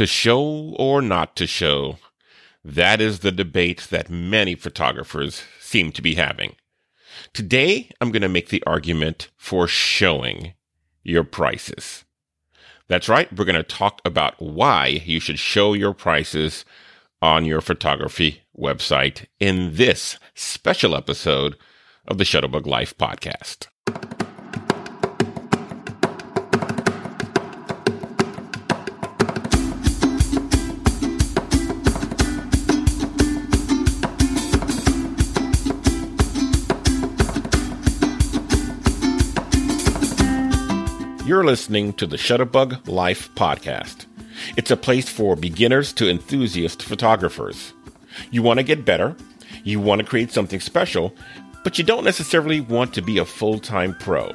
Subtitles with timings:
[0.00, 1.98] To show or not to show,
[2.64, 6.56] that is the debate that many photographers seem to be having.
[7.34, 10.54] Today, I'm going to make the argument for showing
[11.02, 12.06] your prices.
[12.88, 13.30] That's right.
[13.30, 16.64] We're going to talk about why you should show your prices
[17.20, 21.58] on your photography website in this special episode
[22.08, 23.66] of the Shutterbug Life podcast.
[41.30, 44.06] You're listening to the Shutterbug Life podcast.
[44.56, 47.72] It's a place for beginners to enthusiast photographers.
[48.32, 49.14] You want to get better,
[49.62, 51.14] you want to create something special,
[51.62, 54.34] but you don't necessarily want to be a full time pro.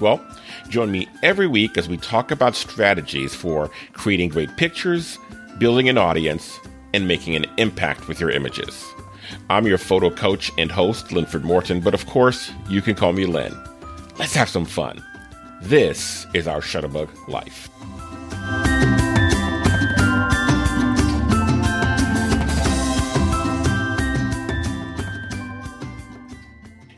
[0.00, 0.20] Well,
[0.68, 5.20] join me every week as we talk about strategies for creating great pictures,
[5.58, 6.58] building an audience,
[6.92, 8.84] and making an impact with your images.
[9.48, 13.26] I'm your photo coach and host, Linford Morton, but of course, you can call me
[13.26, 13.56] Lynn.
[14.18, 15.04] Let's have some fun.
[15.62, 17.70] This is our Shutterbug life.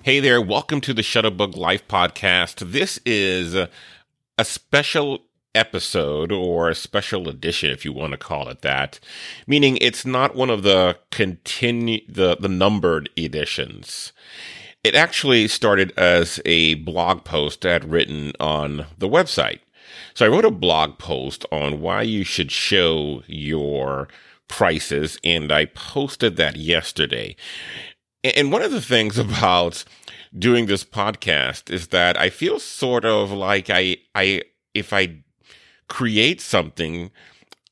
[0.02, 2.72] Hey there, welcome to the Shutterbug Life podcast.
[2.72, 3.68] This is a,
[4.42, 8.98] special episode or a special edition if you want to call it that
[9.46, 14.12] meaning it's not one of the continue the the numbered editions
[14.84, 19.60] it actually started as a blog post I had written on the website.
[20.12, 24.08] So I wrote a blog post on why you should show your
[24.46, 27.34] prices, and I posted that yesterday.
[28.22, 29.84] And one of the things about
[30.38, 34.42] doing this podcast is that I feel sort of like I, I,
[34.74, 35.24] if I
[35.88, 37.10] create something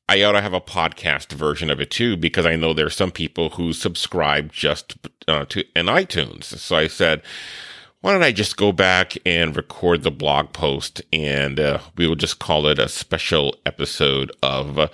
[0.09, 3.11] I ought to have a podcast version of it too, because I know there's some
[3.11, 6.43] people who subscribe just uh, to in iTunes.
[6.43, 7.21] So I said,
[8.01, 12.17] why don't I just go back and record the blog post, and uh, we will
[12.17, 14.87] just call it a special episode of uh,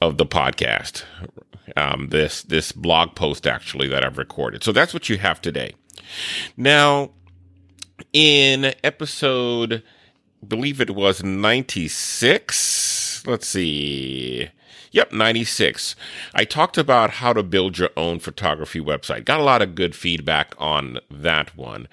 [0.00, 1.04] of the podcast.
[1.76, 4.64] Um, this this blog post actually that I've recorded.
[4.64, 5.74] So that's what you have today.
[6.56, 7.10] Now,
[8.12, 9.82] in episode,
[10.42, 12.83] I believe it was ninety six
[13.26, 14.50] let's see.
[14.92, 15.96] Yep, 96.
[16.34, 19.24] I talked about how to build your own photography website.
[19.24, 21.88] Got a lot of good feedback on that one.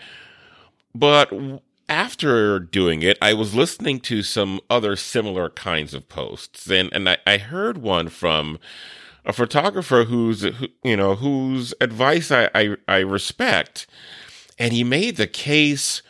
[0.94, 1.34] But
[1.90, 7.10] after doing it, I was listening to some other similar kinds of posts, and and
[7.10, 8.60] I, I heard one from
[9.26, 13.88] a photographer who's who, you know whose advice I, I I respect,
[14.60, 16.02] and he made the case,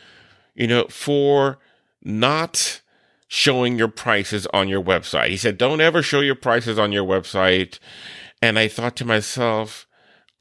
[0.54, 1.58] you know, for
[2.04, 2.81] not
[3.34, 5.30] showing your prices on your website.
[5.30, 7.78] He said, don't ever show your prices on your website.
[8.42, 9.86] And I thought to myself,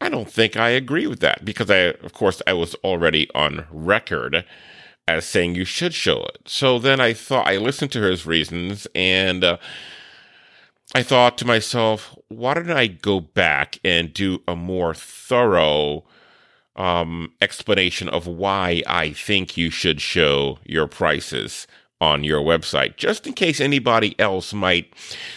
[0.01, 3.65] I don't think I agree with that because I, of course, I was already on
[3.71, 4.43] record
[5.07, 6.39] as saying you should show it.
[6.47, 9.57] So then I thought, I listened to his reasons and uh,
[10.93, 16.03] I thought to myself, why don't I go back and do a more thorough
[16.75, 21.67] um, explanation of why I think you should show your prices
[22.01, 24.91] on your website, just in case anybody else might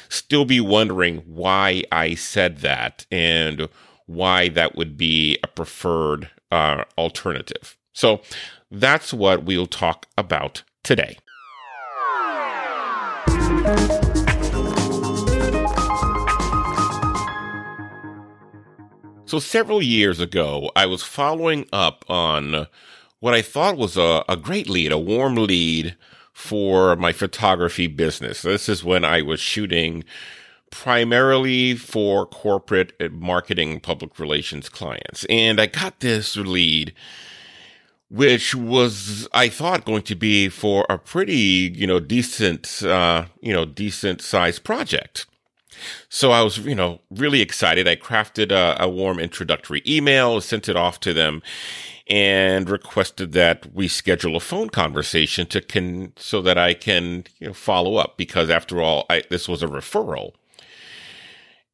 [0.09, 3.69] still be wondering why I said that and
[4.07, 7.77] why that would be a preferred uh, alternative.
[7.93, 8.23] So
[8.71, 11.19] that's what we'll talk about today.
[19.27, 22.67] So, several years ago, I was following up on
[23.21, 25.97] what I thought was a, a great lead, a warm lead
[26.35, 28.43] for my photography business.
[28.43, 30.05] This is when I was shooting
[30.71, 35.25] primarily for corporate marketing public relations clients.
[35.31, 36.93] And I got this lead,
[38.11, 43.53] which was, I thought, going to be for a pretty, you know, decent, uh, you
[43.53, 45.27] know, decent sized project.
[46.09, 47.87] So I was, you know, really excited.
[47.87, 51.43] I crafted a, a warm introductory email, sent it off to them,
[52.07, 57.49] and requested that we schedule a phone conversation to can so that I can you
[57.49, 60.33] know, follow up because after all, I, this was a referral.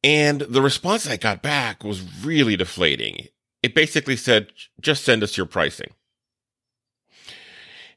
[0.03, 3.27] And the response I got back was really deflating.
[3.61, 5.91] It basically said, just send us your pricing.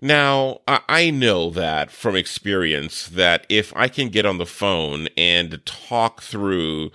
[0.01, 5.65] Now, I know that from experience that if I can get on the phone and
[5.65, 6.91] talk through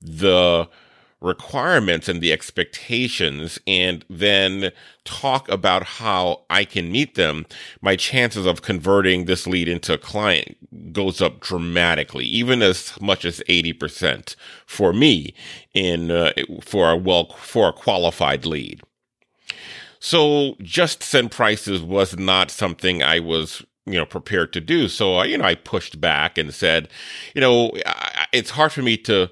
[0.00, 0.70] the
[1.20, 4.70] requirements and the expectations and then
[5.04, 7.46] talk about how I can meet them,
[7.80, 10.56] my chances of converting this lead into a client
[10.92, 15.34] goes up dramatically, even as much as 80% for me
[15.72, 16.32] in, uh,
[16.62, 18.82] for a well, for a qualified lead.
[20.00, 25.22] So just send prices was not something I was you know prepared to do so
[25.24, 26.88] you know i pushed back and said
[27.34, 27.70] you know
[28.32, 29.30] it's hard for me to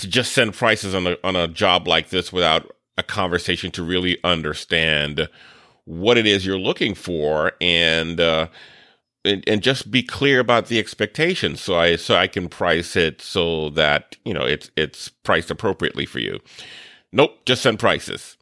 [0.00, 3.82] to just send prices on a on a job like this without a conversation to
[3.82, 5.28] really understand
[5.84, 8.48] what it is you're looking for and uh,
[9.24, 13.20] and, and just be clear about the expectations so I so I can price it
[13.20, 16.40] so that you know it's it's priced appropriately for you.
[17.12, 18.36] Nope, just send prices.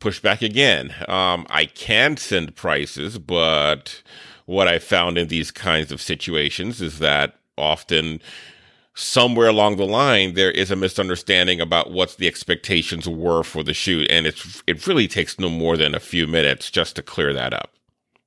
[0.00, 0.94] Push back again.
[1.08, 4.02] Um, I can send prices, but
[4.46, 8.20] what I found in these kinds of situations is that often
[8.94, 13.74] somewhere along the line there is a misunderstanding about what the expectations were for the
[13.74, 17.32] shoot and it's it really takes no more than a few minutes just to clear
[17.32, 17.72] that up.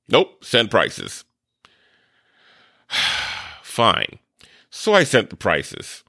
[0.08, 1.24] Nope send prices.
[3.62, 4.18] Fine.
[4.70, 6.02] So i sent the prices.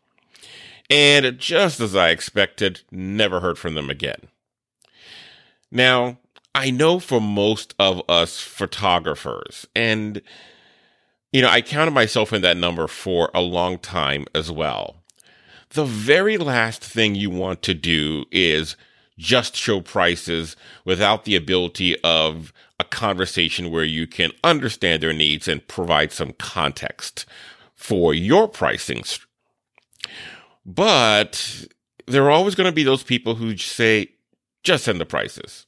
[0.90, 4.28] And just as i expected never heard from them again.
[5.70, 6.20] Now
[6.54, 10.22] i know for most of us photographers and
[11.36, 15.04] you know, I counted myself in that number for a long time as well.
[15.72, 18.78] The very last thing you want to do is
[19.18, 20.56] just show prices
[20.86, 26.32] without the ability of a conversation where you can understand their needs and provide some
[26.40, 27.26] context
[27.74, 29.04] for your pricing.
[30.66, 31.68] But
[32.08, 34.08] there are always going to be those people who say,
[34.64, 35.66] just send the prices.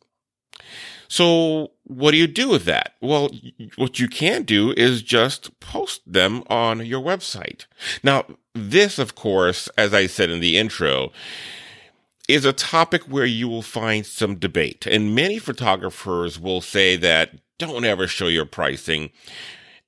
[1.07, 2.93] So what do you do with that?
[3.01, 3.29] Well,
[3.75, 7.65] what you can do is just post them on your website.
[8.03, 11.11] Now, this, of course, as I said in the intro,
[12.27, 14.85] is a topic where you will find some debate.
[14.85, 19.11] And many photographers will say that don't ever show your pricing.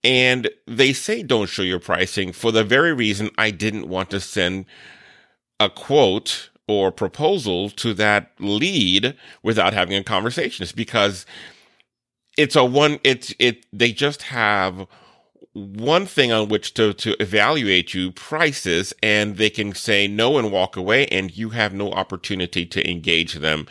[0.04, 4.22] And they say don't show your pricing for the very reason I didn't want to
[4.22, 4.66] send
[5.60, 10.64] a quote or proposal to that lead without having a conversation.
[10.64, 11.26] It's because
[12.38, 14.88] it's a one, it's, it, they just have
[15.54, 20.52] one thing on which to, to evaluate you prices and they can say no and
[20.52, 23.68] walk away and you have no opportunity to engage them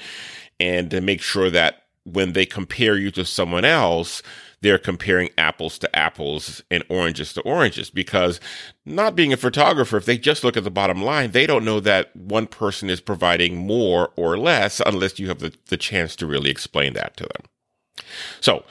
[0.61, 4.23] and to make sure that when they compare you to someone else,
[4.61, 8.41] they're comparing apples to apples and oranges to oranges because
[8.85, 11.81] not being a photographer, if they just look at the bottom line, they don't know
[11.81, 16.27] that one person is providing more or less unless you have the, the chance to
[16.27, 18.05] really explain that to them.
[18.41, 18.65] So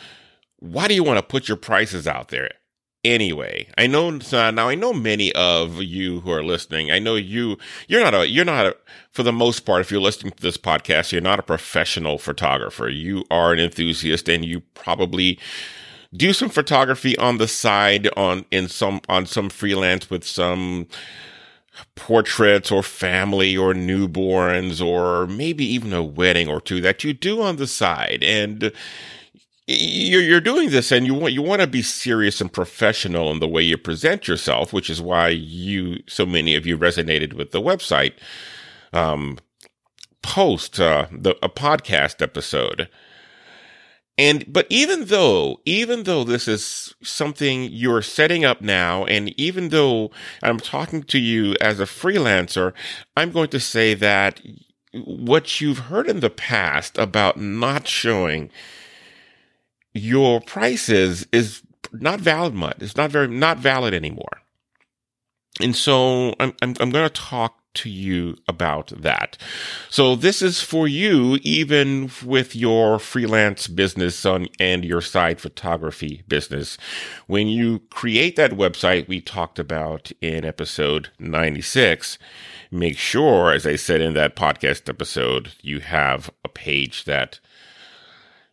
[0.60, 2.50] why do you want to put your prices out there?
[3.04, 3.68] anyway.
[3.78, 6.92] I know now I know many of you who are listening.
[6.92, 7.58] I know you
[7.88, 8.76] you're not a you're not a
[9.12, 12.90] for the most part if you're listening to this podcast, you're not a professional photographer.
[12.90, 15.40] You are an enthusiast and you probably
[16.18, 20.88] do some photography on the side on in some on some freelance with some
[21.96, 27.42] portraits or family or newborns or maybe even a wedding or two that you do
[27.42, 28.72] on the side and
[29.68, 33.40] you're, you're doing this and you want you want to be serious and professional in
[33.40, 37.52] the way you present yourself, which is why you so many of you resonated with
[37.52, 38.14] the website
[38.94, 39.38] um,
[40.22, 42.90] post uh, the a podcast episode.
[44.18, 49.70] And but even though even though this is something you're setting up now, and even
[49.70, 50.10] though
[50.42, 52.74] I'm talking to you as a freelancer,
[53.16, 54.42] I'm going to say that
[54.94, 58.50] what you've heard in the past about not showing
[59.94, 61.62] your prices is
[61.94, 62.78] not valid much.
[62.80, 64.42] It's not very not valid anymore.
[65.62, 69.38] And so I'm I'm, I'm going to talk to you about that.
[69.90, 76.24] So this is for you, even with your freelance business on, and your side photography
[76.28, 76.78] business.
[77.28, 82.18] When you create that website we talked about in episode 96,
[82.72, 87.40] make sure, as I said in that podcast episode, you have a page that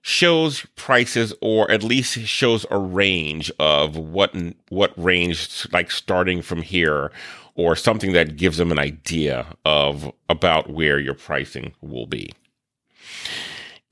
[0.06, 4.36] shows prices or at least shows a range of what
[4.68, 7.10] what range like starting from here
[7.54, 12.30] or something that gives them an idea of about where your pricing will be.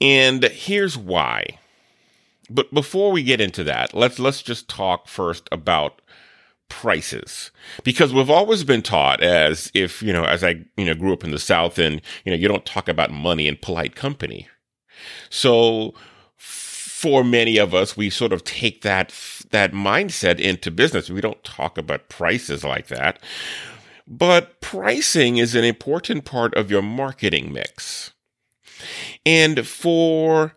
[0.00, 1.59] And here's why.
[2.50, 6.02] But before we get into that, let's let's just talk first about
[6.69, 7.50] prices
[7.85, 11.23] because we've always been taught as if you know as i you know grew up
[11.23, 14.49] in the south and you know you don't talk about money in polite company
[15.28, 15.92] so
[17.02, 19.12] for many of us, we sort of take that,
[19.50, 21.11] that mindset into business.
[21.11, 23.18] We don't talk about prices like that.
[24.06, 28.12] But pricing is an important part of your marketing mix.
[29.26, 30.56] And for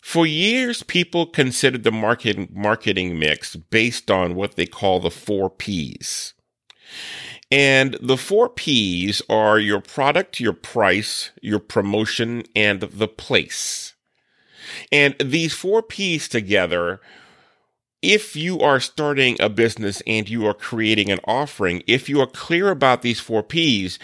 [0.00, 5.50] for years, people considered the marketing marketing mix based on what they call the four
[5.50, 6.34] P's.
[7.50, 13.95] And the four P's are your product, your price, your promotion, and the place.
[14.90, 17.00] And these four P's together,
[18.02, 22.26] if you are starting a business and you are creating an offering, if you are
[22.26, 23.98] clear about these four P's,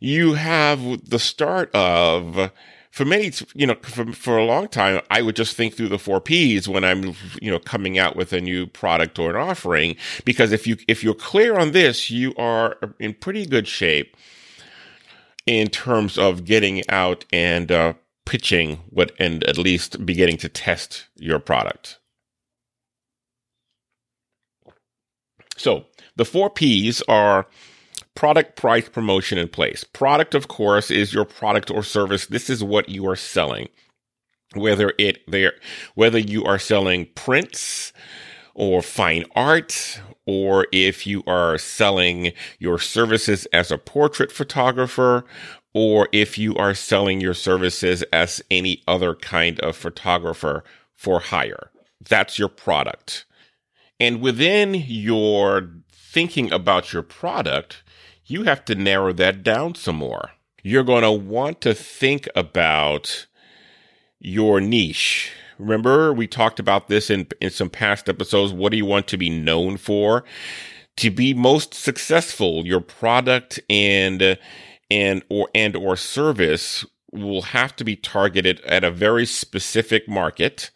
[0.00, 2.50] you have the start of
[2.94, 5.98] for many, you know, for, for a long time, I would just think through the
[5.98, 9.96] four P's when I'm, you know, coming out with a new product or an offering.
[10.24, 14.16] Because if you, if you're clear on this, you are in pretty good shape
[15.44, 17.94] in terms of getting out and, uh,
[18.26, 21.98] pitching what, and at least beginning to test your product.
[25.56, 27.46] So the four P's are
[28.14, 29.84] product price promotion in place.
[29.84, 32.26] Product, of course, is your product or service.
[32.26, 33.68] This is what you are selling.
[34.54, 35.54] Whether it there,
[35.94, 37.92] whether you are selling prints
[38.54, 45.24] or fine art, or if you are selling your services as a portrait photographer,
[45.74, 50.64] or if you are selling your services as any other kind of photographer
[50.94, 51.70] for hire.
[52.00, 53.26] That's your product.
[53.98, 57.82] And within your thinking about your product,
[58.24, 60.30] you have to narrow that down some more.
[60.62, 63.26] You're going to want to think about
[64.18, 65.32] your niche.
[65.58, 68.52] Remember, we talked about this in, in some past episodes.
[68.52, 70.24] What do you want to be known for?
[70.98, 74.38] To be most successful, your product and
[74.94, 80.70] and or and or service will have to be targeted at a very specific market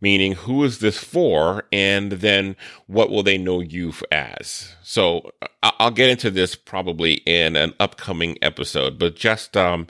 [0.00, 2.54] meaning who is this for and then
[2.86, 4.74] what will they know you as.
[4.82, 5.30] So
[5.62, 9.86] i'll get into this probably in an upcoming episode but just um,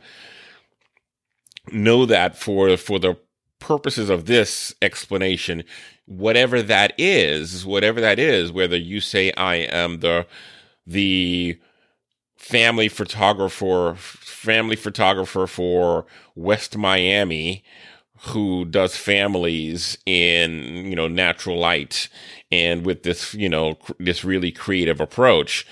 [1.73, 3.17] know that for for the
[3.59, 5.65] purposes of this explanation
[6.07, 10.27] whatever that is whatever that is whether you say i am the
[10.87, 11.59] the
[12.47, 17.65] family photographer family photographer for west miami
[18.21, 22.09] who does families in you know natural light
[22.51, 25.67] and with this you know this really creative approach.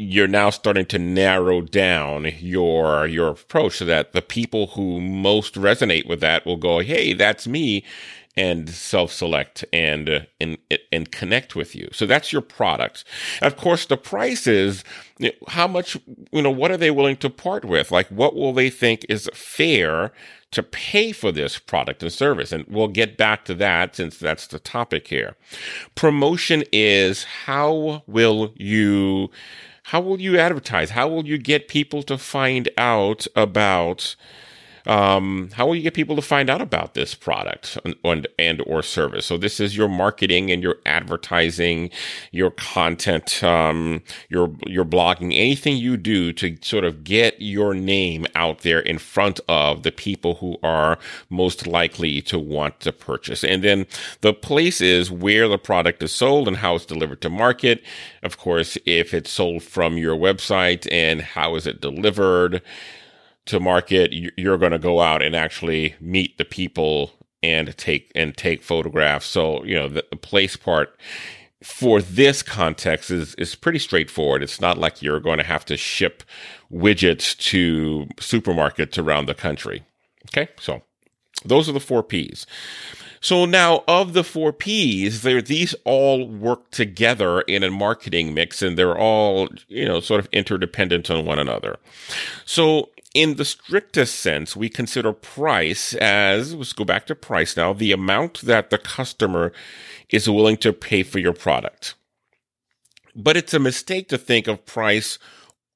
[0.00, 5.54] You're now starting to narrow down your your approach so that the people who most
[5.54, 7.84] resonate with that will go hey that's me
[8.38, 10.56] and self-select and uh, and
[10.92, 11.88] and connect with you.
[11.92, 13.04] So that's your product.
[13.42, 14.84] Of course, the price is
[15.48, 15.96] how much
[16.30, 16.50] you know.
[16.50, 17.90] What are they willing to part with?
[17.90, 20.12] Like, what will they think is fair
[20.52, 22.52] to pay for this product and service?
[22.52, 25.34] And we'll get back to that since that's the topic here.
[25.96, 29.30] Promotion is how will you
[29.84, 30.90] how will you advertise?
[30.90, 34.14] How will you get people to find out about
[34.88, 38.82] um, how will you get people to find out about this product and, and or
[38.82, 39.26] service?
[39.26, 41.90] So this is your marketing and your advertising,
[42.32, 48.26] your content, um, your your blogging, anything you do to sort of get your name
[48.34, 50.98] out there in front of the people who are
[51.30, 53.44] most likely to want to purchase.
[53.44, 53.86] And then
[54.22, 57.82] the place is where the product is sold and how it's delivered to market.
[58.22, 62.62] Of course, if it's sold from your website and how is it delivered
[63.48, 67.12] to market, you're going to go out and actually meet the people
[67.42, 69.26] and take and take photographs.
[69.26, 70.98] So you know the, the place part
[71.62, 74.42] for this context is is pretty straightforward.
[74.42, 76.22] It's not like you're going to have to ship
[76.72, 79.84] widgets to supermarkets around the country.
[80.30, 80.82] Okay, so
[81.44, 82.46] those are the four P's.
[83.20, 88.78] So now of the four P's, these all work together in a marketing mix and
[88.78, 91.78] they're all, you know, sort of interdependent on one another.
[92.44, 97.72] So in the strictest sense, we consider price as, let's go back to price now,
[97.72, 99.52] the amount that the customer
[100.10, 101.94] is willing to pay for your product.
[103.16, 105.18] But it's a mistake to think of price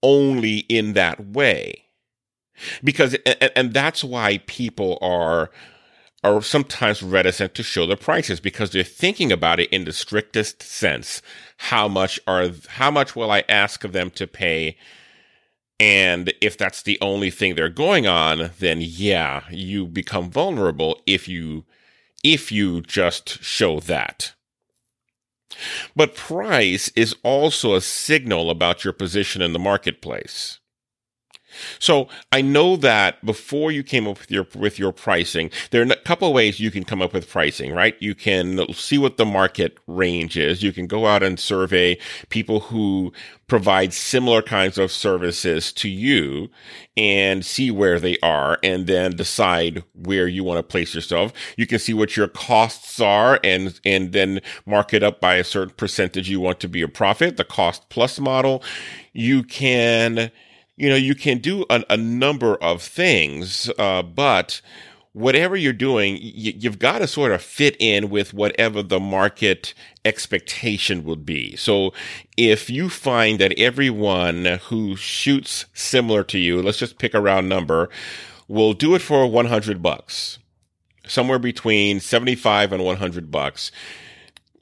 [0.02, 1.86] only in that way.
[2.84, 3.16] Because,
[3.56, 5.50] and that's why people are,
[6.24, 10.62] are sometimes reticent to show their prices because they're thinking about it in the strictest
[10.62, 11.20] sense.
[11.56, 14.76] How much are, how much will I ask of them to pay
[15.82, 21.26] and if that's the only thing they're going on, then yeah, you become vulnerable if
[21.26, 21.64] you
[22.22, 24.34] if you just show that.
[25.96, 30.60] But price is also a signal about your position in the marketplace.
[31.78, 35.90] So I know that before you came up with your with your pricing, there are
[35.90, 37.96] a couple of ways you can come up with pricing, right?
[38.00, 40.62] You can see what the market range is.
[40.62, 43.12] You can go out and survey people who
[43.52, 46.48] provide similar kinds of services to you
[46.96, 51.32] and see where they are and then decide where you want to place yourself.
[51.56, 55.44] You can see what your costs are and and then mark it up by a
[55.44, 58.62] certain percentage you want to be a profit, the cost plus model.
[59.12, 60.30] You can
[60.76, 64.60] you know, you can do a, a number of things, uh, but
[65.12, 69.74] whatever you're doing, y- you've got to sort of fit in with whatever the market
[70.04, 71.56] expectation would be.
[71.56, 71.92] So
[72.36, 77.48] if you find that everyone who shoots similar to you, let's just pick a round
[77.48, 77.90] number,
[78.48, 80.38] will do it for 100 bucks,
[81.06, 83.70] somewhere between 75 and 100 bucks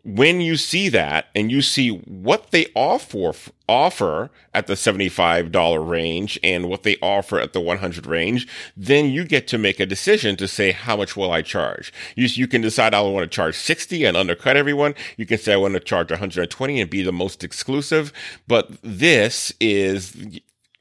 [0.02, 3.32] when you see that and you see what they offer
[3.68, 9.24] offer at the $75 range and what they offer at the 100 range, then you
[9.24, 11.92] get to make a decision to say, how much will I charge?
[12.16, 14.94] You, you can decide I want to charge 60 and undercut everyone.
[15.16, 18.12] You can say I want to charge 120 and be the most exclusive.
[18.48, 20.16] But this is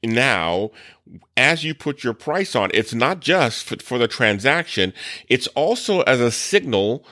[0.01, 0.71] now
[1.35, 4.93] as you put your price on, it's not just for, for the transaction.
[5.27, 7.05] It's also as a signal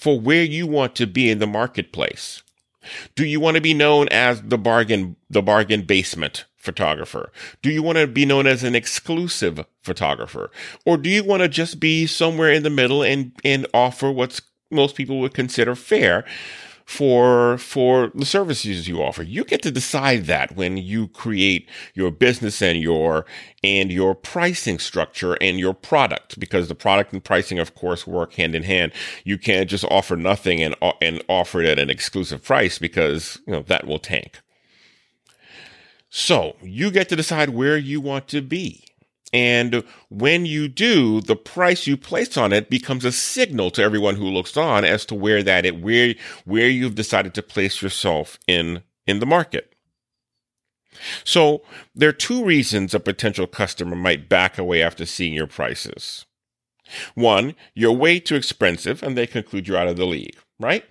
[0.00, 2.42] for where you want to be in the marketplace.
[3.14, 7.30] Do you want to be known as the bargain, the bargain basement photographer?
[7.60, 10.50] Do you want to be known as an exclusive photographer?
[10.86, 14.40] Or do you want to just be somewhere in the middle and, and offer what's
[14.70, 16.24] most people would consider fair?
[16.90, 19.22] For for the services you offer.
[19.22, 23.24] You get to decide that when you create your business and your
[23.62, 28.32] and your pricing structure and your product because the product and pricing of course work
[28.32, 28.90] hand in hand.
[29.22, 33.52] You can't just offer nothing and and offer it at an exclusive price because, you
[33.52, 34.40] know, that will tank.
[36.08, 38.89] So, you get to decide where you want to be.
[39.32, 44.16] And when you do, the price you place on it becomes a signal to everyone
[44.16, 48.38] who looks on as to where that it, where, where you've decided to place yourself
[48.48, 49.74] in, in the market.
[51.24, 51.62] So
[51.94, 56.26] there are two reasons a potential customer might back away after seeing your prices.
[57.14, 60.84] One, you're way too expensive and they conclude you're out of the league, right?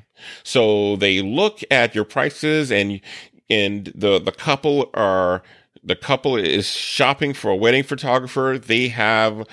[0.43, 3.01] So they look at your prices and,
[3.49, 5.43] and the, the couple are
[5.83, 8.57] the couple is shopping for a wedding photographer.
[8.57, 9.47] They have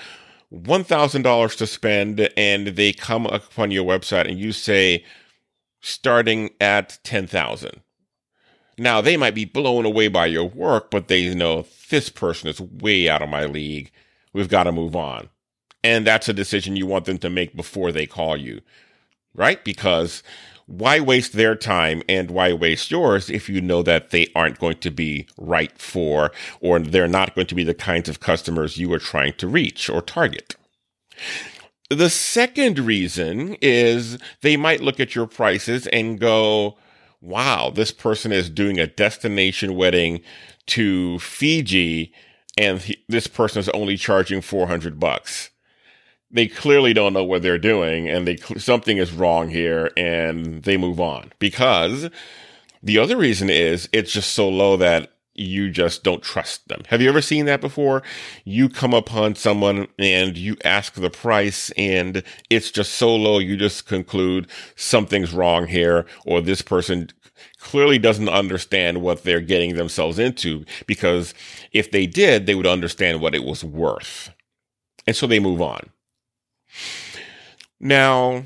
[0.53, 5.03] $1,000 to spend and they come upon your website and you say,
[5.81, 7.81] starting at 10,000.
[8.77, 12.61] Now they might be blown away by your work, but they know this person is
[12.61, 13.91] way out of my league.
[14.33, 15.29] We've got to move on.
[15.83, 18.61] And that's a decision you want them to make before they call you,
[19.33, 19.63] right?
[19.63, 20.21] Because
[20.67, 24.77] why waste their time and why waste yours if you know that they aren't going
[24.77, 28.91] to be right for or they're not going to be the kinds of customers you
[28.93, 30.55] are trying to reach or target?
[31.89, 36.77] The second reason is they might look at your prices and go,
[37.21, 40.19] wow, this person is doing a destination wedding
[40.67, 42.13] to Fiji
[42.57, 45.51] and he, this person is only charging 400 bucks
[46.31, 50.77] they clearly don't know what they're doing and they something is wrong here and they
[50.77, 52.09] move on because
[52.83, 56.81] the other reason is it's just so low that you just don't trust them.
[56.87, 58.01] Have you ever seen that before?
[58.43, 63.55] You come upon someone and you ask the price and it's just so low you
[63.55, 67.09] just conclude something's wrong here or this person
[67.59, 71.35] clearly doesn't understand what they're getting themselves into because
[71.71, 74.31] if they did, they would understand what it was worth.
[75.05, 75.91] And so they move on.
[77.79, 78.43] Now,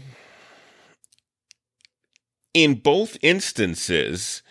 [2.54, 4.42] in both instances,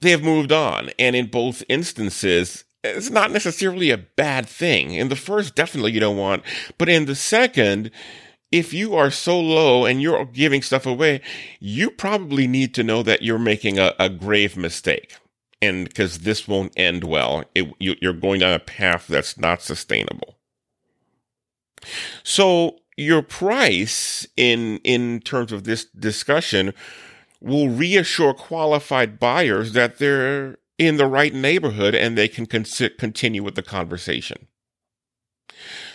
[0.00, 0.90] they have moved on.
[0.98, 4.94] And in both instances, it's not necessarily a bad thing.
[4.94, 6.42] In the first, definitely you don't want,
[6.78, 7.90] but in the second,
[8.52, 11.20] if you are so low and you're giving stuff away,
[11.58, 15.16] you probably need to know that you're making a, a grave mistake.
[15.60, 19.62] And because this won't end well, it, you, you're going down a path that's not
[19.62, 20.36] sustainable.
[22.22, 26.72] So your price in in terms of this discussion
[27.40, 32.64] will reassure qualified buyers that they're in the right neighborhood and they can con-
[32.98, 34.46] continue with the conversation.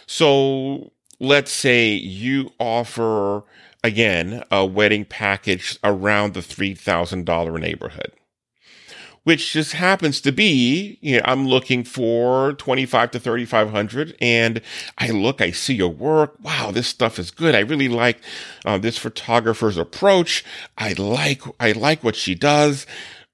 [0.05, 3.43] So let's say you offer
[3.83, 8.11] again a wedding package around the $3,000 neighborhood
[9.23, 14.61] which just happens to be, you know, I'm looking for 25 to 3,500 and
[14.97, 16.35] I look, I see your work.
[16.41, 17.53] Wow, this stuff is good.
[17.53, 18.19] I really like
[18.65, 20.43] uh, this photographer's approach.
[20.77, 22.85] I like, I like what she does.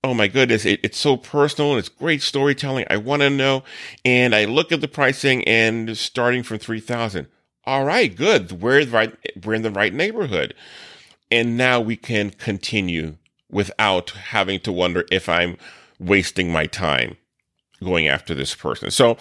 [0.03, 2.85] oh my goodness, it, it's so personal and it's great storytelling.
[2.89, 3.63] I want to know.
[4.05, 7.27] And I look at the pricing and starting from 3000
[7.67, 8.61] all right, good.
[8.61, 9.13] We're right.
[9.43, 10.53] We're in the right neighborhood.
[11.29, 13.17] And now we can continue
[13.51, 15.57] without having to wonder if I'm
[15.99, 17.17] wasting my time
[17.83, 18.91] going after this person.
[18.91, 19.17] So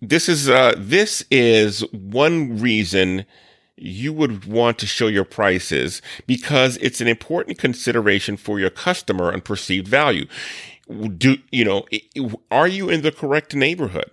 [0.00, 3.24] this is, uh, this is one reason
[3.76, 9.30] you would want to show your prices because it's an important consideration for your customer
[9.30, 10.26] and perceived value.
[11.16, 11.86] Do, you know,
[12.50, 14.10] are you in the correct neighborhood?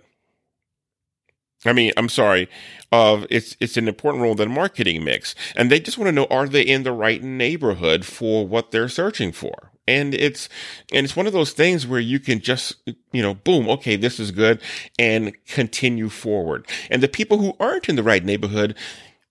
[1.64, 2.48] I mean, I'm sorry.
[2.92, 6.08] Of uh, it's it's an important role in the marketing mix, and they just want
[6.08, 9.72] to know are they in the right neighborhood for what they're searching for.
[9.88, 10.48] And it's
[10.92, 12.76] and it's one of those things where you can just
[13.12, 14.60] you know boom okay this is good
[14.98, 16.66] and continue forward.
[16.90, 18.76] And the people who aren't in the right neighborhood,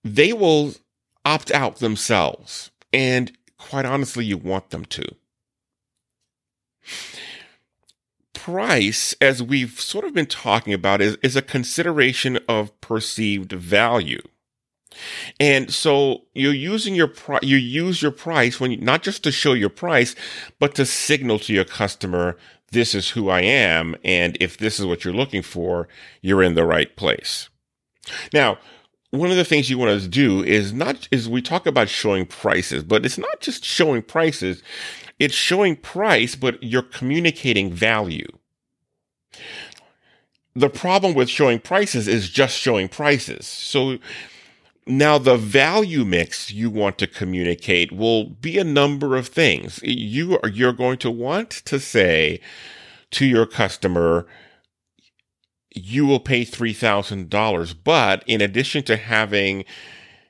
[0.02, 0.74] they will
[1.24, 2.70] opt out themselves.
[2.92, 5.04] And quite honestly, you want them to
[8.46, 14.22] price, as we've sort of been talking about, is, is a consideration of perceived value.
[15.38, 19.32] And so you're using your pri- you use your price when you, not just to
[19.32, 20.14] show your price,
[20.58, 22.36] but to signal to your customer,
[22.72, 23.96] this is who I am.
[24.04, 25.88] And if this is what you're looking for,
[26.20, 27.48] you're in the right place.
[28.32, 28.58] Now,
[29.10, 32.26] one of the things you want to do is not, is we talk about showing
[32.26, 34.62] prices, but it's not just showing prices.
[35.18, 38.26] It's showing price, but you're communicating value.
[40.54, 43.46] The problem with showing prices is just showing prices.
[43.46, 43.98] So
[44.86, 49.80] now the value mix you want to communicate will be a number of things.
[49.82, 52.40] You are, you're going to want to say
[53.12, 54.26] to your customer,
[55.74, 57.74] you will pay $3,000.
[57.82, 59.64] But in addition to having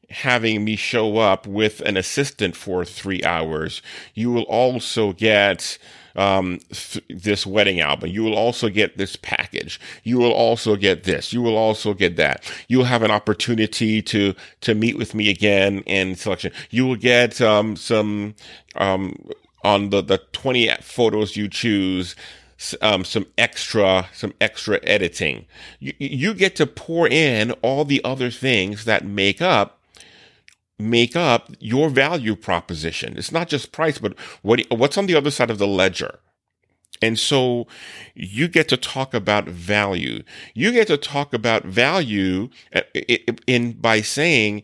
[0.08, 3.82] having me show up with an assistant for three hours,
[4.14, 5.78] you will also get
[6.16, 8.10] um, th- this wedding album.
[8.10, 9.80] You will also get this package.
[10.04, 11.32] You will also get this.
[11.32, 12.50] You will also get that.
[12.68, 16.52] You will have an opportunity to to meet with me again in selection.
[16.70, 18.34] You will get um, some
[18.76, 19.16] um,
[19.64, 22.16] on the the twenty photos you choose
[22.80, 25.46] um, some extra some extra editing.
[25.80, 29.75] You, you get to pour in all the other things that make up
[30.78, 33.16] make up your value proposition.
[33.16, 36.18] It's not just price, but what what's on the other side of the ledger.
[37.02, 37.66] And so
[38.14, 40.22] you get to talk about value.
[40.54, 42.82] You get to talk about value uh,
[43.46, 44.62] in by saying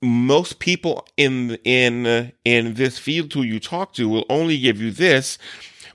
[0.00, 4.90] most people in in in this field who you talk to will only give you
[4.90, 5.38] this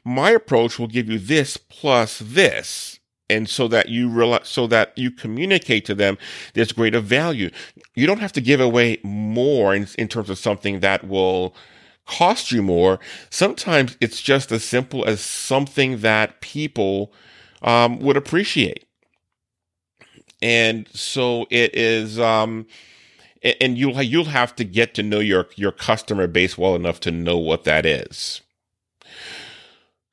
[0.08, 2.96] my approach will give you this plus this.
[3.30, 6.18] And so that you realize, so that you communicate to them
[6.54, 7.50] there's greater value.
[7.94, 11.54] You don't have to give away more in, in terms of something that will
[12.06, 13.00] cost you more.
[13.30, 17.12] Sometimes it's just as simple as something that people
[17.62, 18.86] um, would appreciate.
[20.42, 22.68] And so it is, um,
[23.60, 27.12] and you'll you'll have to get to know your your customer base well enough to
[27.12, 28.42] know what that is.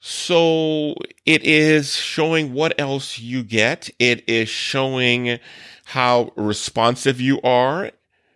[0.06, 3.88] So it is showing what else you get.
[3.98, 5.38] It is showing
[5.86, 7.90] how responsive you are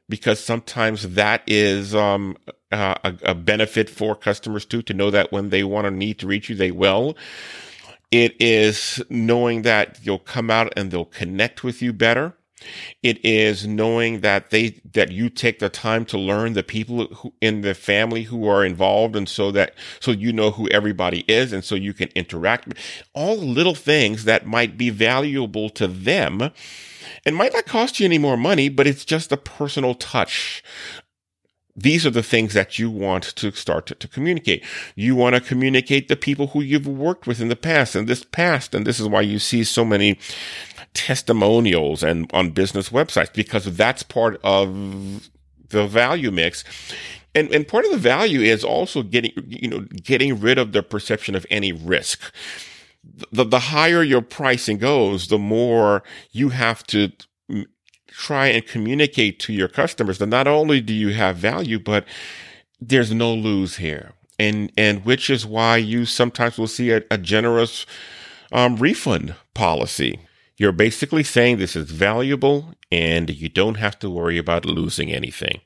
[0.08, 2.38] because sometimes that is um,
[2.72, 6.26] a, a, benefit for customers too to know that when they want to need to
[6.26, 7.18] reach you, they will.
[8.10, 12.34] It is knowing that you'll come out and they'll connect with you better.
[13.02, 17.32] It is knowing that they, that you take the time to learn the people who,
[17.40, 19.16] in the family who are involved.
[19.16, 21.52] And so that, so you know who everybody is.
[21.52, 22.74] And so you can interact.
[23.14, 26.50] All little things that might be valuable to them
[27.24, 30.62] and might not cost you any more money, but it's just a personal touch
[31.78, 34.64] these are the things that you want to start to, to, communicate.
[34.96, 38.24] You want to communicate the people who you've worked with in the past and this
[38.24, 38.74] past.
[38.74, 40.18] And this is why you see so many
[40.94, 45.28] testimonials and on business websites because that's part of
[45.68, 46.64] the value mix.
[47.34, 50.82] And, and part of the value is also getting, you know, getting rid of the
[50.82, 52.32] perception of any risk.
[53.30, 57.12] The, the higher your pricing goes, the more you have to
[58.08, 62.04] try and communicate to your customers that not only do you have value, but
[62.80, 64.12] there's no lose here.
[64.38, 67.86] And, and which is why you sometimes will see a, a generous
[68.52, 70.20] um, refund policy
[70.58, 75.60] you're basically saying this is valuable and you don't have to worry about losing anything.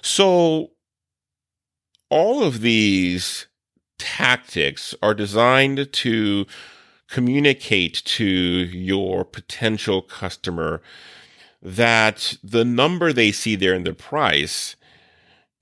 [0.00, 0.70] So
[2.08, 3.46] all of these
[3.98, 6.46] tactics are designed to
[7.08, 10.80] communicate to your potential customer
[11.62, 14.76] that the number they see there in the price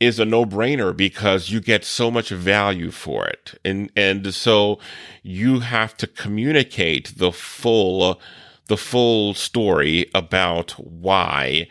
[0.00, 3.58] is a no-brainer because you get so much value for it.
[3.64, 4.78] And and so
[5.22, 8.20] you have to communicate the full
[8.66, 11.68] the full story about why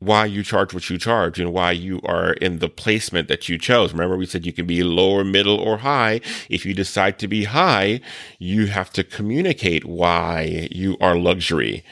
[0.00, 3.58] why you charge what you charge and why you are in the placement that you
[3.58, 3.92] chose.
[3.92, 6.22] Remember, we said you can be lower, middle, or high.
[6.48, 8.00] If you decide to be high,
[8.38, 11.84] you have to communicate why you are luxury.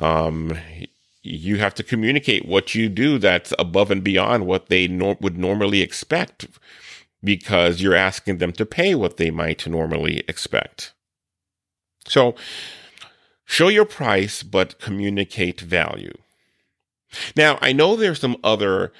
[0.00, 0.58] Um,
[1.26, 5.38] you have to communicate what you do that's above and beyond what they nor- would
[5.38, 6.46] normally expect
[7.22, 10.92] because you're asking them to pay what they might normally expect.
[12.06, 12.34] So,
[13.44, 16.16] show your price, but communicate value.
[17.36, 18.92] Now, I know there's some other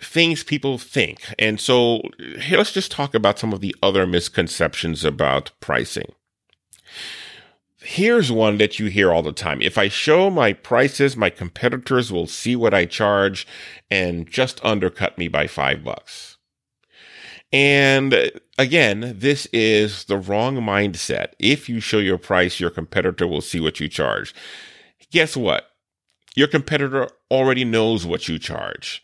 [0.00, 1.22] things people think.
[1.38, 2.02] And so
[2.40, 6.12] here, let's just talk about some of the other misconceptions about pricing.
[7.84, 9.60] Here's one that you hear all the time.
[9.62, 13.46] If I show my prices, my competitors will see what I charge
[13.90, 16.38] and just undercut me by five bucks.
[17.52, 21.34] And again, this is the wrong mindset.
[21.38, 24.34] If you show your price, your competitor will see what you charge.
[25.12, 25.70] Guess what?
[26.34, 29.02] your competitor already knows what you charge.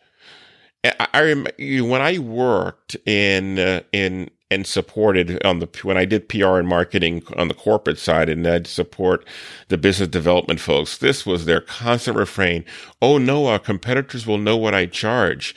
[0.83, 6.27] I, I when I worked in uh, in and supported on the when I did
[6.27, 9.25] PR and marketing on the corporate side, and I'd support
[9.69, 10.97] the business development folks.
[10.97, 12.65] This was their constant refrain:
[13.01, 15.55] "Oh no, our competitors will know what I charge.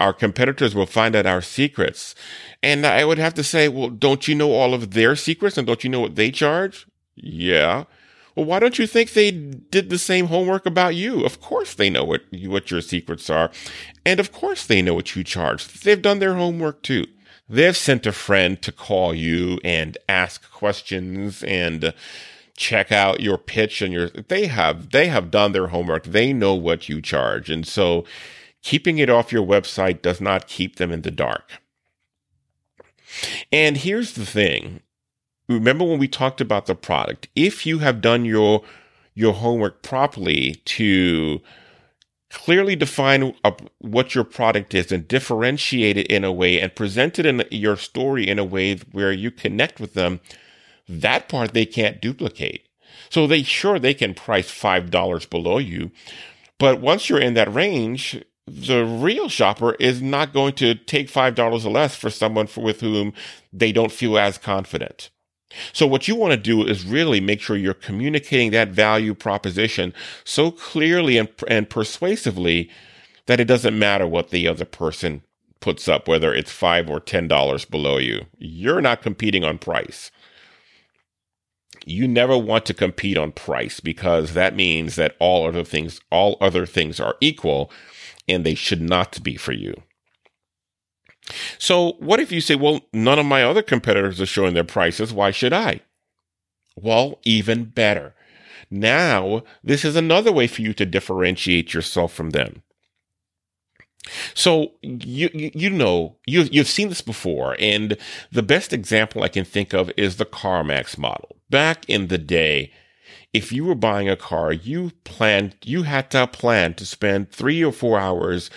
[0.00, 2.16] Our competitors will find out our secrets."
[2.62, 5.66] And I would have to say, "Well, don't you know all of their secrets, and
[5.66, 7.84] don't you know what they charge?" Yeah.
[8.34, 11.24] Well, why don't you think they did the same homework about you?
[11.24, 13.52] Of course they know what what your secrets are.
[14.04, 15.66] And of course they know what you charge.
[15.68, 17.06] They've done their homework too.
[17.48, 21.92] They've sent a friend to call you and ask questions and
[22.56, 26.04] check out your pitch and your they have they have done their homework.
[26.04, 27.50] They know what you charge.
[27.50, 28.04] And so
[28.62, 31.60] keeping it off your website does not keep them in the dark.
[33.50, 34.80] And here's the thing
[35.48, 38.62] remember when we talked about the product, if you have done your
[39.14, 41.40] your homework properly to
[42.32, 43.34] clearly define
[43.78, 47.76] what your product is and differentiate it in a way and present it in your
[47.76, 50.20] story in a way where you connect with them,
[50.88, 52.66] that part they can't duplicate.
[53.10, 55.92] So they sure they can price five dollars below you,
[56.58, 61.34] but once you're in that range, the real shopper is not going to take five
[61.34, 63.12] dollars or less for someone for, with whom
[63.52, 65.10] they don't feel as confident.
[65.72, 69.94] So what you want to do is really make sure you're communicating that value proposition
[70.24, 72.70] so clearly and, and persuasively
[73.26, 75.22] that it doesn't matter what the other person
[75.60, 78.26] puts up, whether it's five or ten dollars below you.
[78.38, 80.10] You're not competing on price.
[81.84, 86.36] You never want to compete on price because that means that all other things, all
[86.40, 87.70] other things are equal
[88.28, 89.74] and they should not be for you.
[91.58, 95.12] So, what if you say, well, none of my other competitors are showing their prices.
[95.12, 95.80] Why should I?
[96.76, 98.14] Well, even better.
[98.70, 102.62] Now, this is another way for you to differentiate yourself from them.
[104.34, 107.96] So you you know you you've seen this before, and
[108.32, 111.36] the best example I can think of is the CarMax model.
[111.50, 112.72] Back in the day,
[113.32, 117.62] if you were buying a car, you planned you had to plan to spend three
[117.62, 118.50] or four hours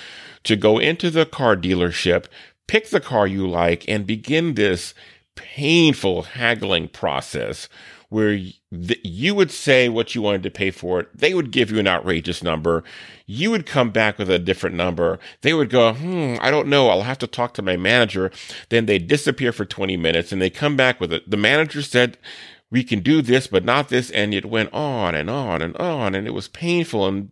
[0.43, 2.25] to go into the car dealership,
[2.67, 4.93] pick the car you like and begin this
[5.35, 7.67] painful haggling process
[8.09, 8.39] where
[8.71, 11.09] you would say what you wanted to pay for it.
[11.13, 12.83] They would give you an outrageous number.
[13.25, 15.19] You would come back with a different number.
[15.41, 16.89] They would go, hmm, I don't know.
[16.89, 18.31] I'll have to talk to my manager.
[18.69, 21.29] Then they disappear for 20 minutes and they come back with it.
[21.29, 22.17] The manager said,
[22.71, 24.11] we can do this, but not this.
[24.11, 26.15] And it went on and on and on.
[26.15, 27.07] And it was painful.
[27.07, 27.31] And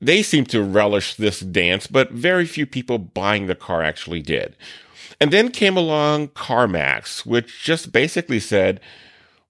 [0.00, 4.56] they seem to relish this dance, but very few people buying the car actually did.
[5.20, 8.80] And then came along CarMax, which just basically said,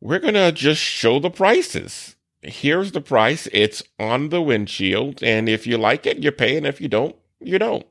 [0.00, 2.16] we're going to just show the prices.
[2.42, 3.46] Here's the price.
[3.52, 5.22] It's on the windshield.
[5.22, 6.56] And if you like it, you pay.
[6.56, 7.86] And if you don't, you don't.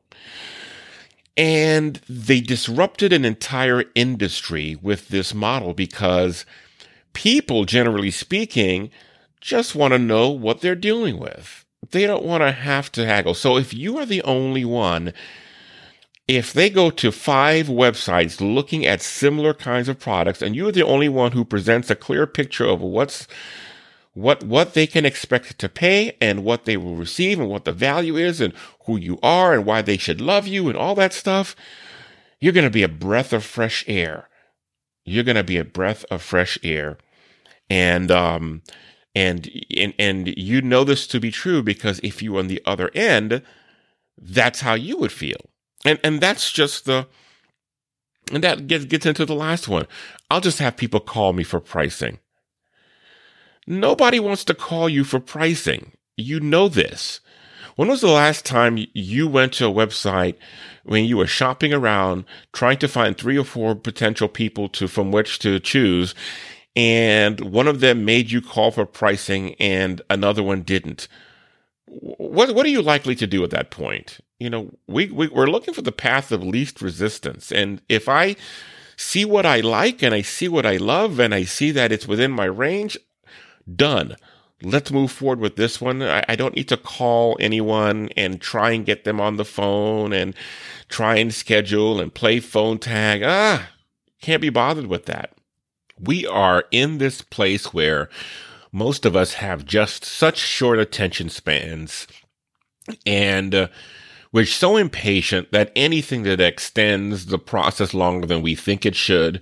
[1.38, 6.45] And they disrupted an entire industry with this model because
[7.13, 8.89] people, generally speaking,
[9.39, 13.34] just want to know what they're dealing with they don't want to have to haggle.
[13.34, 15.13] So if you are the only one,
[16.28, 20.84] if they go to five websites looking at similar kinds of products and you're the
[20.86, 23.28] only one who presents a clear picture of what's
[24.13, 27.72] what what they can expect to pay and what they will receive and what the
[27.72, 28.54] value is and
[28.86, 31.56] who you are and why they should love you and all that stuff,
[32.39, 34.30] you're going to be a breath of fresh air.
[35.06, 36.98] You're going to be a breath of fresh air.
[37.70, 38.62] And um
[39.15, 42.62] and, and, and you know this to be true because if you were on the
[42.65, 43.41] other end,
[44.22, 45.50] that's how you would feel.
[45.86, 47.08] And and that's just the
[48.32, 49.88] and that gets gets into the last one.
[50.30, 52.19] I'll just have people call me for pricing.
[53.65, 55.93] Nobody wants to call you for pricing.
[56.17, 57.22] You know this.
[57.76, 60.36] When was the last time you went to a website
[60.84, 65.12] when you were shopping around trying to find three or four potential people to from
[65.12, 66.13] which to choose
[66.75, 71.08] and one of them made you call for pricing and another one didn't?
[71.88, 74.19] What what are you likely to do at that point?
[74.39, 78.36] You know, we, we we're looking for the path of least resistance and if I
[78.99, 82.08] see what I like and I see what I love and I see that it's
[82.08, 82.97] within my range,
[83.73, 84.15] done.
[84.62, 86.01] Let's move forward with this one.
[86.01, 90.12] I, I, don't need to call anyone and try and get them on the phone
[90.12, 90.36] and
[90.89, 93.21] try and schedule and play phone tag.
[93.23, 93.69] Ah,
[94.21, 95.32] can't be bothered with that.
[96.00, 98.10] We are in this place where
[98.72, 102.08] most of us have just such short attention spans
[103.06, 103.68] and uh,
[104.32, 109.42] we're so impatient that anything that extends the process longer than we think it should,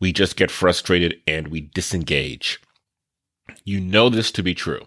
[0.00, 2.60] we just get frustrated and we disengage.
[3.64, 4.86] You know this to be true.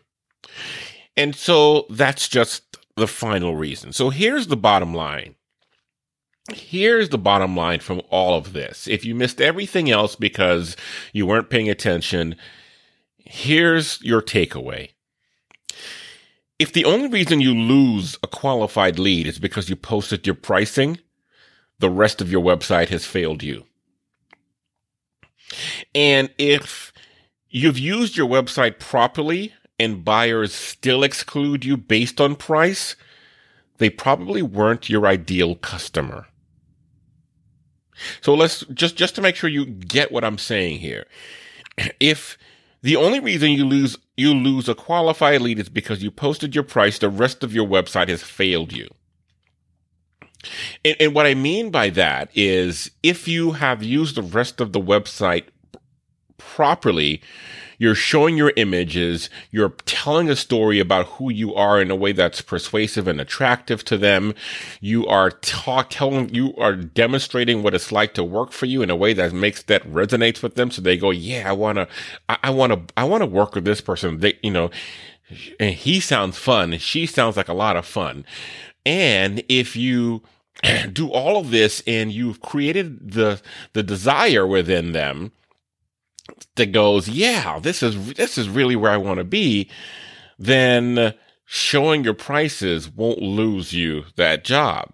[1.15, 3.93] And so that's just the final reason.
[3.93, 5.35] So here's the bottom line.
[6.53, 8.87] Here's the bottom line from all of this.
[8.87, 10.77] If you missed everything else because
[11.11, 12.37] you weren't paying attention,
[13.17, 14.91] here's your takeaway.
[16.57, 20.99] If the only reason you lose a qualified lead is because you posted your pricing,
[21.79, 23.65] the rest of your website has failed you.
[25.93, 26.93] And if
[27.49, 32.95] you've used your website properly and buyers still exclude you based on price,
[33.77, 36.25] they probably weren't your ideal customer.
[38.21, 41.05] So let's just, just to make sure you get what I'm saying here.
[41.99, 42.37] If
[42.81, 46.63] the only reason you lose, you lose a qualified lead is because you posted your
[46.63, 48.89] price, the rest of your website has failed you.
[50.85, 54.71] And, and what I mean by that is if you have used the rest of
[54.71, 55.45] the website
[56.37, 57.21] properly,
[57.77, 62.11] you're showing your images, you're telling a story about who you are in a way
[62.11, 64.33] that's persuasive and attractive to them.
[64.81, 68.89] You are talk, telling, you are demonstrating what it's like to work for you in
[68.89, 70.71] a way that makes that resonates with them.
[70.71, 71.87] So they go, yeah, I want to,
[72.27, 74.19] I want to, I want to work with this person.
[74.19, 74.71] They, you know,
[75.59, 76.77] and he sounds fun.
[76.79, 78.25] She sounds like a lot of fun.
[78.85, 80.23] And if you,
[80.91, 83.39] do all of this and you've created the
[83.73, 85.31] the desire within them
[86.55, 89.69] that goes, yeah, this is, this is really where I want to be,
[90.37, 91.13] then
[91.45, 94.93] showing your prices won't lose you that job.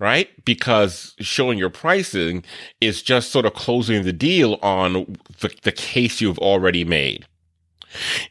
[0.00, 0.28] Right?
[0.44, 2.44] Because showing your pricing
[2.80, 7.26] is just sort of closing the deal on the, the case you've already made.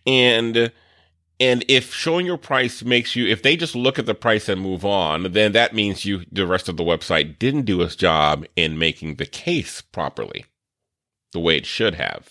[0.06, 0.72] And,
[1.42, 4.62] and if showing your price makes you, if they just look at the price and
[4.62, 8.46] move on, then that means you, the rest of the website didn't do its job
[8.56, 10.46] in making the case properly
[11.38, 12.30] the way it should have.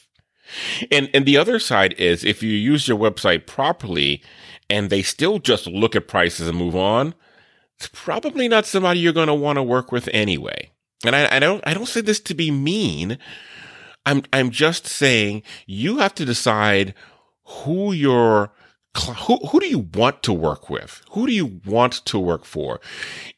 [0.90, 4.22] And and the other side is if you use your website properly
[4.68, 7.14] and they still just look at prices and move on,
[7.76, 10.70] it's probably not somebody you're going to want to work with anyway.
[11.04, 13.18] And I, I don't I don't say this to be mean.
[14.04, 16.94] I'm I'm just saying you have to decide
[17.44, 18.52] who your
[18.96, 21.02] who who do you want to work with?
[21.10, 22.80] Who do you want to work for?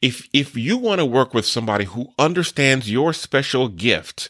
[0.01, 4.29] If if you want to work with somebody who understands your special gift,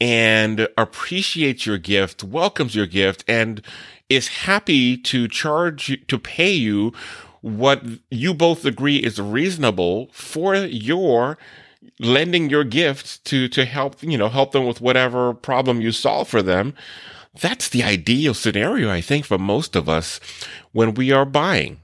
[0.00, 3.62] and appreciates your gift, welcomes your gift, and
[4.08, 6.92] is happy to charge to pay you
[7.40, 11.38] what you both agree is reasonable for your
[12.00, 16.28] lending your gift to to help you know help them with whatever problem you solve
[16.28, 16.74] for them.
[17.40, 20.20] That's the ideal scenario i think for most of us
[20.72, 21.80] when we are buying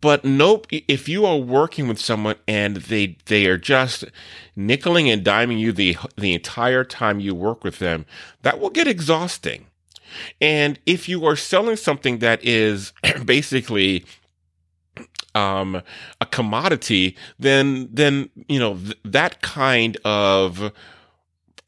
[0.00, 4.04] but nope, if you are working with someone and they they are just
[4.56, 8.06] nickeling and diming you the the entire time you work with them,
[8.42, 9.66] that will get exhausting.
[10.40, 12.92] And if you are selling something that is
[13.24, 14.04] basically
[15.34, 15.82] um,
[16.20, 20.72] a commodity, then then you know th- that kind of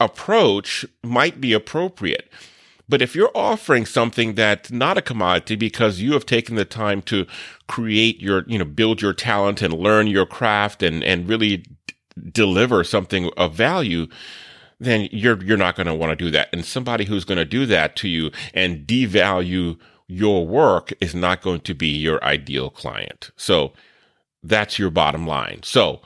[0.00, 2.31] approach might be appropriate.
[2.88, 7.03] But if you're offering something that's not a commodity because you have taken the time
[7.03, 7.27] to
[7.66, 11.94] create your, you know, build your talent and learn your craft and, and really d-
[12.31, 14.07] deliver something of value,
[14.79, 16.49] then you're, you're not going to want to do that.
[16.53, 21.42] And somebody who's going to do that to you and devalue your work is not
[21.42, 23.33] going to be your ideal client.
[23.37, 23.72] So
[24.45, 25.61] that's your bottom line.
[25.64, 26.03] So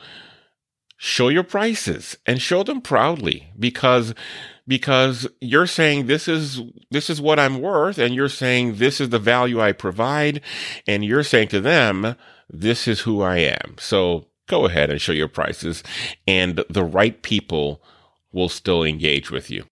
[1.03, 4.15] show your prices and show them proudly because
[4.69, 9.09] because you're saying this is this is what I'm worth and you're saying this is
[9.09, 10.43] the value I provide
[10.87, 12.17] and you're saying to them
[12.51, 13.77] this is who I am.
[13.79, 15.83] So go ahead and show your prices
[16.29, 17.83] and the right people
[18.31, 19.65] will still engage with you.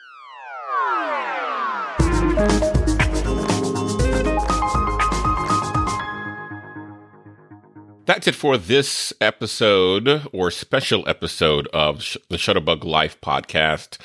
[8.09, 13.99] That's it for this episode or special episode of the Shutterbug Life podcast.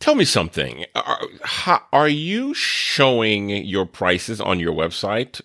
[0.00, 0.86] Tell me something.
[0.94, 5.42] Are, how, are you showing your prices on your website?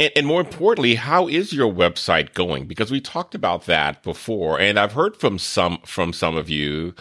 [0.00, 2.66] And, and, more importantly, how is your website going?
[2.66, 6.92] Because we talked about that before, and I've heard from some from some of you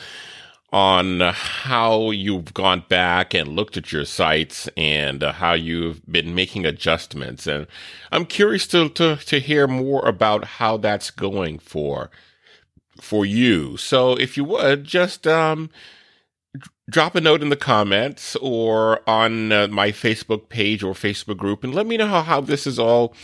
[0.76, 6.36] on how you've gone back and looked at your sites and uh, how you've been
[6.36, 7.48] making adjustments.
[7.48, 7.66] And
[8.12, 12.10] I'm curious to, to, to hear more about how that's going for,
[13.00, 13.78] for you.
[13.78, 15.70] So if you would just, um,
[16.90, 21.64] drop a note in the comments or on uh, my Facebook page or Facebook group
[21.64, 23.16] and let me know how, how this is all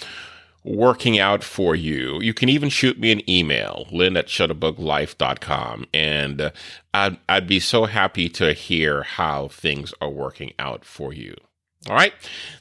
[0.63, 2.21] working out for you.
[2.21, 5.85] You can even shoot me an email, lynn at shutterbuglife.com.
[5.93, 6.51] And uh,
[6.93, 11.35] I'd, I'd be so happy to hear how things are working out for you.
[11.89, 12.13] All right.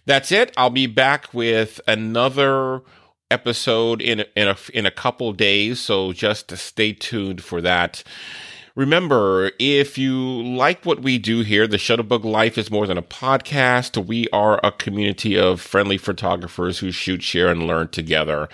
[0.07, 0.53] That's it.
[0.57, 2.83] I'll be back with another
[3.31, 5.79] episode in, in a, in a couple days.
[5.79, 8.03] So just stay tuned for that.
[8.75, 13.03] Remember, if you like what we do here, the Shutterbug Life is more than a
[13.03, 14.05] podcast.
[14.05, 18.49] We are a community of friendly photographers who shoot, share, and learn together.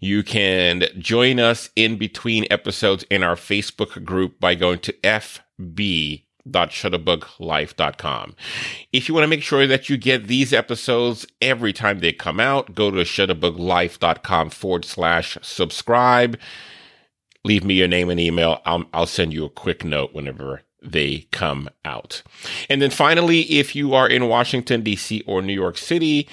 [0.00, 6.24] You can join us in between episodes in our Facebook group by going to FB
[6.46, 8.34] fb.shutterbuglife.com.
[8.92, 12.38] If you want to make sure that you get these episodes every time they come
[12.40, 16.38] out, go to shutterbuglife.com forward slash subscribe
[17.44, 18.60] leave me your name and email.
[18.64, 22.22] I'll, I'll send you a quick note whenever they come out.
[22.68, 25.22] And then finally, if you are in Washington, D.C.
[25.26, 26.28] or New York City,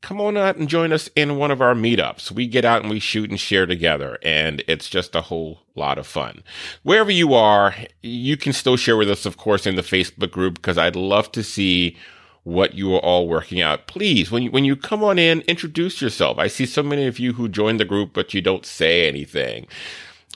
[0.00, 2.30] come on out and join us in one of our meetups.
[2.30, 5.98] We get out and we shoot and share together, and it's just a whole lot
[5.98, 6.42] of fun.
[6.82, 10.56] Wherever you are, you can still share with us, of course, in the Facebook group,
[10.56, 11.96] because I'd love to see
[12.44, 13.88] what you are all working out.
[13.88, 16.38] Please, when you, when you come on in, introduce yourself.
[16.38, 19.66] I see so many of you who join the group, but you don't say anything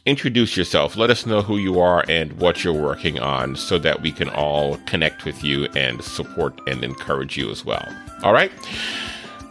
[0.07, 0.97] introduce yourself.
[0.97, 4.29] Let us know who you are and what you're working on so that we can
[4.31, 7.87] all connect with you and support and encourage you as well.
[8.23, 8.53] All right.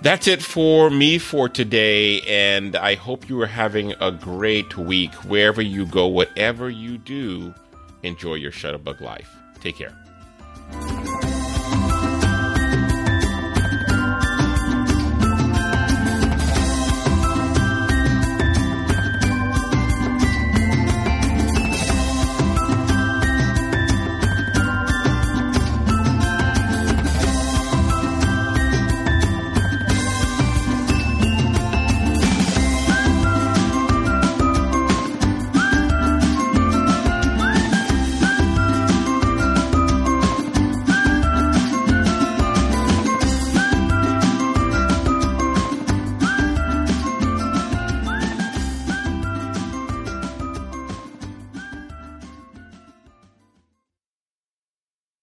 [0.02, 5.14] That's it for me for today, and I hope you are having a great week
[5.26, 7.54] wherever you go, whatever you do.
[8.04, 9.30] Enjoy your Shutterbug life.
[9.60, 11.19] Take care.